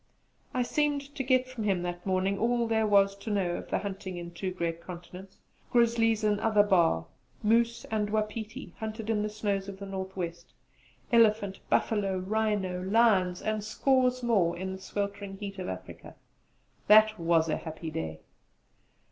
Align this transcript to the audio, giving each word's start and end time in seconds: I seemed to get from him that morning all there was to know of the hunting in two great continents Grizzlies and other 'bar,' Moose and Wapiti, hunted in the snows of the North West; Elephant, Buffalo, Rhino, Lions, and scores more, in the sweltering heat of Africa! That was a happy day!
I 0.51 0.63
seemed 0.63 1.13
to 1.13 1.21
get 1.23 1.47
from 1.47 1.63
him 1.63 1.83
that 1.83 2.07
morning 2.07 2.39
all 2.39 2.65
there 2.67 2.87
was 2.87 3.15
to 3.17 3.29
know 3.29 3.57
of 3.57 3.69
the 3.69 3.77
hunting 3.77 4.17
in 4.17 4.31
two 4.31 4.49
great 4.49 4.81
continents 4.81 5.37
Grizzlies 5.69 6.23
and 6.23 6.39
other 6.39 6.63
'bar,' 6.63 7.05
Moose 7.43 7.85
and 7.91 8.09
Wapiti, 8.09 8.73
hunted 8.79 9.11
in 9.11 9.21
the 9.21 9.29
snows 9.29 9.67
of 9.69 9.77
the 9.77 9.85
North 9.85 10.17
West; 10.17 10.53
Elephant, 11.11 11.59
Buffalo, 11.69 12.17
Rhino, 12.17 12.81
Lions, 12.81 13.43
and 13.43 13.63
scores 13.63 14.23
more, 14.23 14.57
in 14.57 14.73
the 14.73 14.81
sweltering 14.81 15.37
heat 15.37 15.59
of 15.59 15.69
Africa! 15.69 16.15
That 16.87 17.19
was 17.19 17.47
a 17.47 17.57
happy 17.57 17.91
day! 17.91 18.21